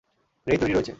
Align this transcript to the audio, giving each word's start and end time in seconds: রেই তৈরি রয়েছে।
রেই 0.47 0.57
তৈরি 0.57 0.73
রয়েছে। 0.73 0.89